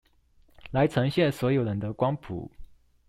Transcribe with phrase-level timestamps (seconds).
[0.71, 2.49] 來呈現所有人的光譜